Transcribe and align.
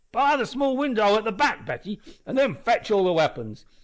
Bar 0.11 0.37
the 0.37 0.47
small 0.47 0.75
window 0.77 1.15
at 1.15 1.25
the 1.25 1.31
back, 1.31 1.63
Betty, 1.63 2.01
an' 2.25 2.33
then 2.33 2.55
fetch 2.55 2.89
all 2.89 3.03
the 3.03 3.13
weapons. 3.13 3.67